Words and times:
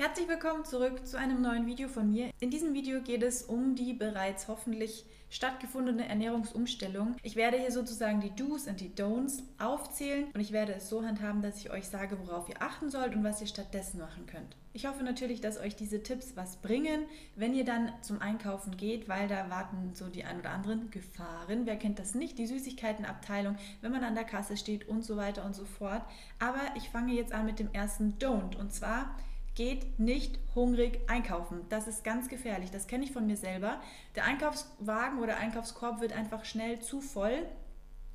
Herzlich 0.00 0.28
willkommen 0.28 0.64
zurück 0.64 1.04
zu 1.08 1.18
einem 1.18 1.42
neuen 1.42 1.66
Video 1.66 1.88
von 1.88 2.08
mir. 2.08 2.30
In 2.38 2.50
diesem 2.50 2.72
Video 2.72 3.00
geht 3.00 3.24
es 3.24 3.42
um 3.42 3.74
die 3.74 3.94
bereits 3.94 4.46
hoffentlich 4.46 5.04
stattgefundene 5.28 6.08
Ernährungsumstellung. 6.08 7.16
Ich 7.24 7.34
werde 7.34 7.58
hier 7.58 7.72
sozusagen 7.72 8.20
die 8.20 8.30
Do's 8.30 8.68
und 8.68 8.78
die 8.78 8.90
Don'ts 8.90 9.42
aufzählen 9.58 10.26
und 10.32 10.40
ich 10.40 10.52
werde 10.52 10.72
es 10.74 10.88
so 10.88 11.04
handhaben, 11.04 11.42
dass 11.42 11.58
ich 11.58 11.72
euch 11.72 11.88
sage, 11.88 12.16
worauf 12.24 12.48
ihr 12.48 12.62
achten 12.62 12.90
sollt 12.90 13.16
und 13.16 13.24
was 13.24 13.40
ihr 13.40 13.48
stattdessen 13.48 13.98
machen 13.98 14.26
könnt. 14.26 14.56
Ich 14.72 14.86
hoffe 14.86 15.02
natürlich, 15.02 15.40
dass 15.40 15.58
euch 15.58 15.74
diese 15.74 16.00
Tipps 16.00 16.36
was 16.36 16.58
bringen, 16.58 17.06
wenn 17.34 17.52
ihr 17.52 17.64
dann 17.64 17.90
zum 18.00 18.22
Einkaufen 18.22 18.76
geht, 18.76 19.08
weil 19.08 19.26
da 19.26 19.50
warten 19.50 19.94
so 19.94 20.06
die 20.06 20.22
ein 20.22 20.38
oder 20.38 20.50
anderen 20.50 20.92
Gefahren. 20.92 21.66
Wer 21.66 21.76
kennt 21.76 21.98
das 21.98 22.14
nicht? 22.14 22.38
Die 22.38 22.46
Süßigkeitenabteilung, 22.46 23.56
wenn 23.80 23.90
man 23.90 24.04
an 24.04 24.14
der 24.14 24.22
Kasse 24.22 24.56
steht 24.56 24.86
und 24.86 25.02
so 25.04 25.16
weiter 25.16 25.44
und 25.44 25.56
so 25.56 25.64
fort. 25.64 26.02
Aber 26.38 26.60
ich 26.76 26.88
fange 26.88 27.14
jetzt 27.14 27.32
an 27.32 27.46
mit 27.46 27.58
dem 27.58 27.72
ersten 27.72 28.14
Don't 28.20 28.56
und 28.56 28.72
zwar 28.72 29.16
geht 29.58 29.98
nicht 29.98 30.38
hungrig 30.54 31.00
einkaufen. 31.10 31.66
Das 31.68 31.88
ist 31.88 32.04
ganz 32.04 32.28
gefährlich. 32.28 32.70
Das 32.70 32.86
kenne 32.86 33.02
ich 33.02 33.10
von 33.10 33.26
mir 33.26 33.36
selber. 33.36 33.80
Der 34.14 34.24
Einkaufswagen 34.24 35.18
oder 35.18 35.36
Einkaufskorb 35.36 36.00
wird 36.00 36.12
einfach 36.12 36.44
schnell 36.44 36.78
zu 36.78 37.00
voll 37.00 37.44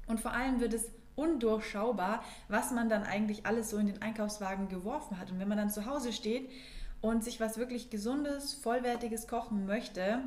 und 0.07 0.21
vor 0.21 0.31
allem 0.31 0.61
wird 0.61 0.73
es 0.73 0.89
undurchschaubar, 1.15 2.23
was 2.48 2.71
man 2.71 2.87
dann 2.87 3.03
eigentlich 3.03 3.45
alles 3.45 3.70
so 3.70 3.77
in 3.77 3.87
den 3.87 4.01
Einkaufswagen 4.01 4.70
geworfen 4.70 5.20
hat. 5.20 5.31
Und 5.31 5.39
wenn 5.39 5.49
man 5.49 5.57
dann 5.57 5.70
zu 5.70 5.85
Hause 5.85 6.13
steht 6.13 6.49
und 7.01 7.25
sich 7.25 7.41
was 7.41 7.57
wirklich 7.57 7.89
Gesundes, 7.89 8.53
Vollwertiges 8.53 9.27
kochen 9.27 9.65
möchte, 9.65 10.20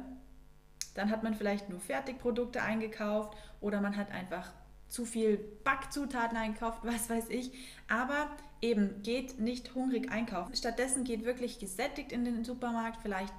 dann 0.93 1.11
hat 1.11 1.23
man 1.23 1.35
vielleicht 1.35 1.71
nur 1.71 1.81
Fertigprodukte 1.81 2.63
eingekauft 2.63 3.35
oder 3.63 3.81
man 3.81 3.97
hat 3.97 4.11
einfach 4.11 4.53
zu 4.89 5.05
viel 5.05 5.39
Backzutaten 5.65 6.37
einkauft, 6.37 6.81
was 6.83 7.11
weiß 7.11 7.29
ich. 7.29 7.53
Aber 7.89 8.31
eben 8.61 9.03
geht 9.03 9.39
nicht 9.39 9.75
hungrig 9.75 10.11
einkaufen. 10.11 10.55
Stattdessen 10.55 11.05
geht 11.05 11.25
wirklich 11.25 11.59
gesättigt 11.59 12.13
in 12.13 12.25
den 12.25 12.45
Supermarkt, 12.45 13.03
vielleicht, 13.03 13.35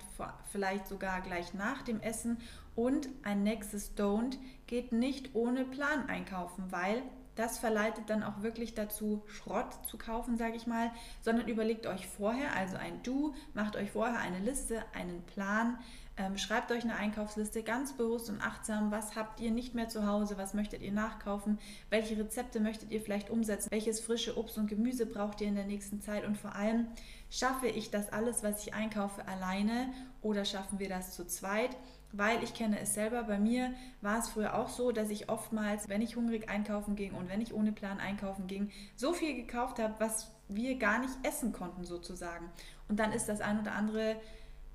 vielleicht 0.52 0.88
sogar 0.88 1.22
gleich 1.22 1.54
nach 1.54 1.82
dem 1.82 2.00
Essen. 2.02 2.38
Und 2.76 3.10
ein 3.24 3.44
nächstes 3.44 3.98
Don't 3.98 4.38
geht 4.68 4.92
nicht 4.92 5.34
ohne 5.34 5.66
Plan 5.66 6.08
einkaufen, 6.08 6.66
weil 6.70 7.02
das 7.38 7.60
verleitet 7.60 8.10
dann 8.10 8.24
auch 8.24 8.42
wirklich 8.42 8.74
dazu, 8.74 9.24
Schrott 9.28 9.74
zu 9.88 9.98
kaufen, 9.98 10.38
sage 10.38 10.56
ich 10.56 10.68
mal, 10.68 10.92
sondern 11.22 11.48
überlegt 11.48 11.86
euch 11.86 12.08
vorher, 12.08 12.56
also 12.56 12.78
ein 12.78 13.04
Du, 13.04 13.34
macht 13.54 13.76
euch 13.76 13.92
vorher 13.92 14.20
eine 14.20 14.40
Liste, 14.40 14.84
einen 14.94 15.22
Plan, 15.24 15.78
ähm, 16.18 16.38
schreibt 16.38 16.72
euch 16.72 16.84
eine 16.84 16.96
Einkaufsliste 16.96 17.62
ganz 17.62 17.94
bewusst 17.94 18.30
und 18.30 18.42
achtsam, 18.42 18.90
was 18.90 19.16
habt 19.16 19.40
ihr 19.40 19.52
nicht 19.52 19.76
mehr 19.76 19.88
zu 19.88 20.08
Hause, 20.08 20.38
was 20.38 20.56
möchtet 20.56 20.82
ihr 20.82 20.92
nachkaufen, 20.92 21.60
welche 21.92 22.18
Rezepte 22.18 22.60
möchtet 22.60 22.92
ihr 22.92 23.02
vielleicht 23.02 23.30
umsetzen, 23.30 23.70
welches 23.70 24.00
frische 24.00 24.36
Obst 24.36 24.58
und 24.58 24.68
Gemüse 24.68 25.06
braucht 25.06 25.42
ihr 25.42 25.48
in 25.48 25.56
der 25.56 25.66
nächsten 25.66 26.02
Zeit 26.02 26.26
und 26.26 26.36
vor 26.36 26.56
allem, 26.56 26.88
schaffe 27.30 27.68
ich 27.68 27.92
das 27.92 28.12
alles, 28.12 28.42
was 28.42 28.66
ich 28.66 28.74
einkaufe, 28.74 29.28
alleine 29.28 29.94
oder 30.24 30.44
schaffen 30.44 30.80
wir 30.80 30.90
das 30.90 31.14
zu 31.14 31.28
zweit? 31.28 31.78
Weil 32.12 32.44
ich 32.44 32.54
kenne 32.54 32.80
es 32.80 32.94
selber. 32.94 33.24
Bei 33.24 33.40
mir 33.40 33.74
war 34.02 34.20
es 34.20 34.30
früher 34.30 34.56
auch 34.56 34.70
so, 34.70 34.92
dass 34.92 35.10
ich 35.10 35.30
oftmals, 35.30 35.90
wenn 35.90 36.02
ich 36.02 36.16
hungrig 36.16 36.50
einkaufen 36.50 36.96
ging 36.96 37.14
und 37.14 37.30
wenn 37.30 37.42
ich 37.42 37.54
ohne 37.54 37.72
Plan 37.72 38.00
einkaufen 38.00 38.48
ging, 38.48 38.72
so 38.96 39.14
viel 39.14 39.36
gekauft 39.36 39.80
habe, 39.80 39.96
was 40.00 40.32
wir 40.48 40.78
gar 40.78 41.00
nicht 41.00 41.14
essen 41.24 41.52
konnten 41.52 41.84
sozusagen. 41.84 42.50
Und 42.88 43.00
dann 43.00 43.12
ist 43.12 43.28
das 43.28 43.42
ein 43.42 43.60
oder 43.60 43.74
andere 43.74 44.16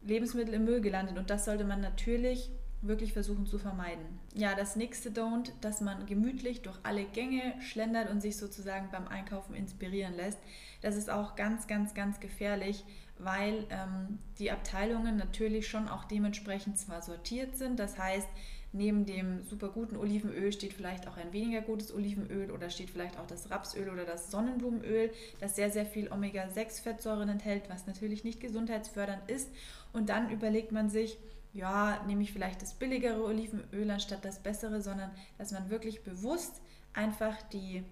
Lebensmittel 0.02 0.54
im 0.54 0.64
Müll 0.64 0.80
gelandet 0.80 1.16
und 1.18 1.30
das 1.30 1.44
sollte 1.44 1.64
man 1.64 1.80
natürlich 1.80 2.50
wirklich 2.82 3.12
versuchen 3.12 3.46
zu 3.46 3.58
vermeiden. 3.58 4.18
Ja, 4.34 4.54
das 4.54 4.76
nächste 4.76 5.10
Don't, 5.10 5.52
dass 5.60 5.80
man 5.80 6.04
gemütlich 6.06 6.62
durch 6.62 6.78
alle 6.82 7.04
Gänge 7.04 7.54
schlendert 7.60 8.10
und 8.10 8.20
sich 8.20 8.36
sozusagen 8.36 8.88
beim 8.90 9.06
Einkaufen 9.08 9.54
inspirieren 9.54 10.14
lässt. 10.16 10.38
Das 10.82 10.96
ist 10.96 11.08
auch 11.08 11.36
ganz, 11.36 11.68
ganz, 11.68 11.94
ganz 11.94 12.18
gefährlich, 12.18 12.84
weil 13.18 13.66
ähm, 13.70 14.18
die 14.38 14.50
Abteilungen 14.50 15.16
natürlich 15.16 15.68
schon 15.68 15.88
auch 15.88 16.04
dementsprechend 16.04 16.76
zwar 16.76 17.02
sortiert 17.02 17.56
sind. 17.56 17.78
Das 17.78 17.98
heißt, 17.98 18.28
neben 18.72 19.06
dem 19.06 19.44
super 19.44 19.68
guten 19.68 19.96
Olivenöl 19.96 20.52
steht 20.52 20.72
vielleicht 20.72 21.06
auch 21.06 21.16
ein 21.16 21.32
weniger 21.32 21.60
gutes 21.60 21.94
Olivenöl 21.94 22.50
oder 22.50 22.68
steht 22.68 22.90
vielleicht 22.90 23.18
auch 23.18 23.26
das 23.26 23.50
Rapsöl 23.50 23.90
oder 23.90 24.04
das 24.04 24.30
Sonnenblumenöl, 24.30 25.12
das 25.40 25.54
sehr, 25.54 25.70
sehr 25.70 25.86
viel 25.86 26.10
Omega-6-Fettsäuren 26.10 27.28
enthält, 27.28 27.68
was 27.68 27.86
natürlich 27.86 28.24
nicht 28.24 28.40
gesundheitsfördernd 28.40 29.30
ist. 29.30 29.50
Und 29.92 30.08
dann 30.08 30.30
überlegt 30.30 30.72
man 30.72 30.88
sich, 30.88 31.18
ja, 31.52 32.02
nehme 32.06 32.22
ich 32.22 32.32
vielleicht 32.32 32.62
das 32.62 32.74
billigere 32.74 33.22
Olivenöl 33.24 33.90
anstatt 33.90 34.24
das 34.24 34.42
bessere, 34.42 34.80
sondern 34.80 35.10
dass 35.38 35.52
man 35.52 35.70
wirklich 35.70 36.02
bewusst 36.02 36.62
einfach 36.94 37.40
die 37.42 37.84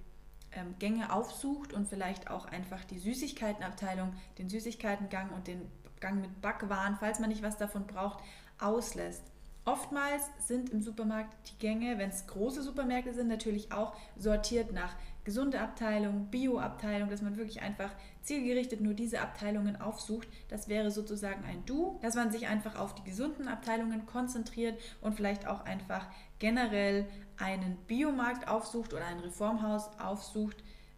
ähm, 0.52 0.74
Gänge 0.78 1.12
aufsucht 1.12 1.72
und 1.72 1.88
vielleicht 1.88 2.30
auch 2.30 2.46
einfach 2.46 2.84
die 2.84 2.98
Süßigkeitenabteilung, 2.98 4.14
den 4.38 4.48
Süßigkeitengang 4.48 5.30
und 5.30 5.46
den 5.46 5.70
Gang 6.00 6.20
mit 6.20 6.40
Backwaren, 6.40 6.96
falls 6.98 7.20
man 7.20 7.28
nicht 7.28 7.42
was 7.42 7.58
davon 7.58 7.86
braucht, 7.86 8.24
auslässt. 8.58 9.29
Oftmals 9.64 10.22
sind 10.38 10.70
im 10.70 10.80
Supermarkt 10.80 11.34
die 11.50 11.58
Gänge, 11.58 11.98
wenn 11.98 12.10
es 12.10 12.26
große 12.26 12.62
Supermärkte 12.62 13.12
sind, 13.12 13.28
natürlich 13.28 13.72
auch 13.72 13.94
sortiert 14.16 14.72
nach 14.72 14.94
gesunde 15.24 15.60
Abteilung, 15.60 16.28
Bio-Abteilung, 16.30 17.10
dass 17.10 17.20
man 17.20 17.36
wirklich 17.36 17.60
einfach 17.60 17.90
zielgerichtet 18.22 18.80
nur 18.80 18.94
diese 18.94 19.20
Abteilungen 19.20 19.80
aufsucht. 19.80 20.28
Das 20.48 20.68
wäre 20.68 20.90
sozusagen 20.90 21.44
ein 21.44 21.64
Du, 21.66 21.98
dass 22.00 22.14
man 22.14 22.30
sich 22.30 22.46
einfach 22.46 22.78
auf 22.78 22.94
die 22.94 23.04
gesunden 23.04 23.48
Abteilungen 23.48 24.06
konzentriert 24.06 24.80
und 25.02 25.14
vielleicht 25.14 25.46
auch 25.46 25.64
einfach 25.66 26.06
generell 26.38 27.06
einen 27.38 27.76
Biomarkt 27.86 28.48
aufsucht 28.48 28.94
oder 28.94 29.04
ein 29.06 29.20
Reformhaus 29.20 29.90
aufsucht, 29.98 30.56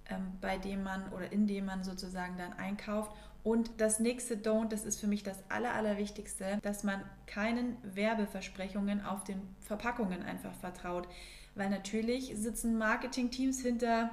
ähm, 0.08 0.38
bei 0.40 0.56
dem 0.56 0.82
man 0.82 1.12
oder 1.12 1.32
in 1.32 1.46
dem 1.46 1.66
man 1.66 1.82
sozusagen 1.82 2.36
dann 2.36 2.52
einkauft 2.52 3.12
und 3.44 3.70
das 3.78 3.98
nächste 3.98 4.36
Don't, 4.36 4.68
das 4.68 4.84
ist 4.84 5.00
für 5.00 5.08
mich 5.08 5.24
das 5.24 5.38
Aller, 5.48 5.74
Allerwichtigste, 5.74 6.58
dass 6.62 6.84
man 6.84 7.02
keinen 7.26 7.76
Werbeversprechungen 7.82 9.04
auf 9.04 9.24
den 9.24 9.40
Verpackungen 9.60 10.22
einfach 10.22 10.54
vertraut. 10.54 11.08
Weil 11.54 11.68
natürlich 11.68 12.32
sitzen 12.36 12.78
Marketingteams 12.78 13.60
hinter 13.60 14.10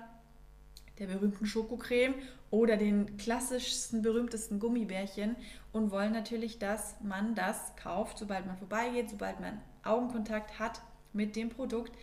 der 0.98 1.08
berühmten 1.08 1.46
Schokocreme 1.46 2.16
oder 2.50 2.76
den 2.76 3.18
klassischsten, 3.18 4.02
berühmtesten 4.02 4.60
Gummibärchen 4.60 5.36
und 5.72 5.92
wollen 5.92 6.12
natürlich, 6.12 6.58
dass 6.58 6.96
man 7.02 7.36
das 7.36 7.76
kauft, 7.76 8.18
sobald 8.18 8.48
man 8.48 8.58
vorbeigeht, 8.58 9.12
sobald 9.12 9.40
man 9.40 9.62
Augenkontakt 9.84 10.60
hat 10.60 10.82
mit 11.14 11.36
dem 11.36 11.50
Produkt, 11.50 11.94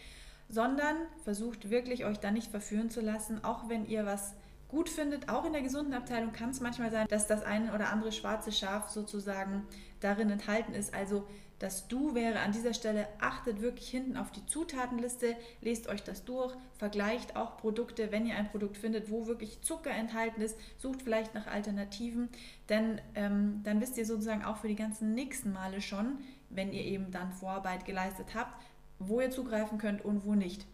sondern 0.48 0.96
versucht 1.24 1.70
wirklich 1.70 2.04
euch 2.04 2.18
da 2.18 2.30
nicht 2.30 2.50
verführen 2.50 2.88
zu 2.88 3.00
lassen, 3.00 3.42
auch 3.44 3.68
wenn 3.68 3.86
ihr 3.86 4.06
was 4.06 4.34
gut 4.68 4.88
findet. 4.88 5.28
Auch 5.28 5.44
in 5.44 5.52
der 5.52 5.62
gesunden 5.62 5.94
Abteilung 5.94 6.32
kann 6.32 6.50
es 6.50 6.60
manchmal 6.60 6.90
sein, 6.90 7.06
dass 7.08 7.26
das 7.26 7.42
eine 7.42 7.74
oder 7.74 7.90
andere 7.92 8.12
schwarze 8.12 8.52
Schaf 8.52 8.88
sozusagen 8.90 9.66
darin 10.00 10.30
enthalten 10.30 10.74
ist. 10.74 10.94
Also 10.94 11.26
das 11.58 11.88
Du 11.88 12.14
wäre 12.14 12.40
an 12.40 12.52
dieser 12.52 12.74
Stelle, 12.74 13.08
achtet 13.18 13.62
wirklich 13.62 13.88
hinten 13.88 14.18
auf 14.18 14.30
die 14.30 14.44
Zutatenliste, 14.44 15.36
lest 15.62 15.88
euch 15.88 16.02
das 16.02 16.24
durch, 16.24 16.54
vergleicht 16.76 17.34
auch 17.34 17.56
Produkte, 17.56 18.12
wenn 18.12 18.26
ihr 18.26 18.36
ein 18.36 18.50
Produkt 18.50 18.76
findet, 18.76 19.10
wo 19.10 19.26
wirklich 19.26 19.62
Zucker 19.62 19.90
enthalten 19.90 20.42
ist, 20.42 20.58
sucht 20.76 21.00
vielleicht 21.00 21.34
nach 21.34 21.46
Alternativen, 21.46 22.28
denn 22.68 23.00
ähm, 23.14 23.62
dann 23.64 23.80
wisst 23.80 23.96
ihr 23.96 24.04
sozusagen 24.04 24.44
auch 24.44 24.58
für 24.58 24.68
die 24.68 24.76
ganzen 24.76 25.14
nächsten 25.14 25.52
Male 25.52 25.80
schon, 25.80 26.18
wenn 26.50 26.74
ihr 26.74 26.84
eben 26.84 27.10
dann 27.10 27.32
Vorarbeit 27.32 27.86
geleistet 27.86 28.34
habt, 28.34 28.62
wo 28.98 29.22
ihr 29.22 29.30
zugreifen 29.30 29.78
könnt 29.78 30.04
und 30.04 30.26
wo 30.26 30.34
nicht. 30.34 30.66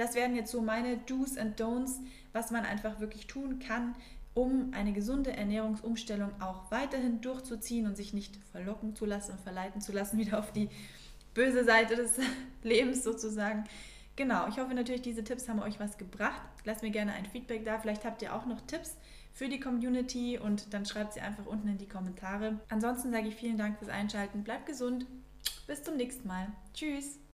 Das 0.00 0.14
wären 0.14 0.34
jetzt 0.34 0.50
so 0.50 0.62
meine 0.62 0.96
Do's 0.96 1.36
and 1.36 1.60
Don'ts, 1.60 2.00
was 2.32 2.50
man 2.50 2.64
einfach 2.64 3.00
wirklich 3.00 3.26
tun 3.26 3.58
kann, 3.58 3.94
um 4.32 4.72
eine 4.72 4.94
gesunde 4.94 5.36
Ernährungsumstellung 5.36 6.30
auch 6.40 6.70
weiterhin 6.70 7.20
durchzuziehen 7.20 7.86
und 7.86 7.98
sich 7.98 8.14
nicht 8.14 8.34
verlocken 8.50 8.96
zu 8.96 9.04
lassen 9.04 9.32
und 9.32 9.42
verleiten 9.42 9.82
zu 9.82 9.92
lassen, 9.92 10.16
wieder 10.18 10.38
auf 10.38 10.52
die 10.52 10.70
böse 11.34 11.64
Seite 11.64 11.96
des 11.96 12.12
Lebens 12.62 13.04
sozusagen. 13.04 13.64
Genau, 14.16 14.48
ich 14.48 14.58
hoffe 14.58 14.72
natürlich, 14.72 15.02
diese 15.02 15.22
Tipps 15.22 15.50
haben 15.50 15.60
euch 15.60 15.78
was 15.78 15.98
gebracht. 15.98 16.40
Lasst 16.64 16.82
mir 16.82 16.90
gerne 16.90 17.12
ein 17.12 17.26
Feedback 17.26 17.66
da. 17.66 17.78
Vielleicht 17.78 18.06
habt 18.06 18.22
ihr 18.22 18.34
auch 18.34 18.46
noch 18.46 18.62
Tipps 18.62 18.96
für 19.34 19.50
die 19.50 19.60
Community 19.60 20.38
und 20.38 20.72
dann 20.72 20.86
schreibt 20.86 21.12
sie 21.12 21.20
einfach 21.20 21.44
unten 21.44 21.68
in 21.68 21.76
die 21.76 21.88
Kommentare. 21.88 22.58
Ansonsten 22.70 23.12
sage 23.12 23.28
ich 23.28 23.36
vielen 23.36 23.58
Dank 23.58 23.78
fürs 23.78 23.90
Einschalten. 23.90 24.44
Bleibt 24.44 24.64
gesund. 24.64 25.04
Bis 25.66 25.82
zum 25.82 25.98
nächsten 25.98 26.26
Mal. 26.26 26.46
Tschüss. 26.72 27.20